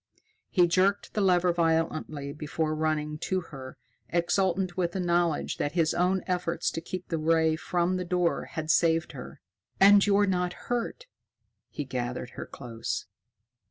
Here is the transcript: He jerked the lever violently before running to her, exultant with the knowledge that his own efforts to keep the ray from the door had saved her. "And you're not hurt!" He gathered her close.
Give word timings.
He 0.49 0.65
jerked 0.65 1.13
the 1.13 1.21
lever 1.21 1.53
violently 1.53 2.33
before 2.33 2.73
running 2.73 3.19
to 3.19 3.39
her, 3.41 3.77
exultant 4.09 4.75
with 4.75 4.93
the 4.93 4.99
knowledge 4.99 5.57
that 5.57 5.73
his 5.73 5.93
own 5.93 6.23
efforts 6.25 6.71
to 6.71 6.81
keep 6.81 7.09
the 7.09 7.19
ray 7.19 7.55
from 7.55 7.97
the 7.97 8.03
door 8.05 8.45
had 8.45 8.71
saved 8.71 9.11
her. 9.11 9.41
"And 9.79 10.03
you're 10.03 10.25
not 10.25 10.53
hurt!" 10.53 11.05
He 11.69 11.85
gathered 11.85 12.31
her 12.31 12.47
close. 12.47 13.05